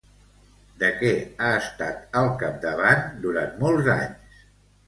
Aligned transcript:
De 0.83 0.87
què 1.01 1.11
ha 1.43 1.51
estat 1.57 2.17
al 2.21 2.31
capdavant 2.41 3.07
durant 3.27 3.55
molts 3.63 3.95
anys? 4.01 4.43